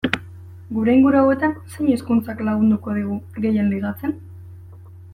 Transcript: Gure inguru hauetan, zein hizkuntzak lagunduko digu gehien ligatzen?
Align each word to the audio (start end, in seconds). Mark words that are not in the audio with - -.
Gure 0.77 0.95
inguru 0.99 1.19
hauetan, 1.19 1.53
zein 1.75 1.93
hizkuntzak 1.97 2.43
lagunduko 2.49 2.99
digu 2.99 3.21
gehien 3.47 3.73
ligatzen? 3.77 4.21